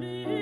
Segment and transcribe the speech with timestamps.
[0.00, 0.37] Please.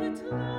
[0.00, 0.49] je te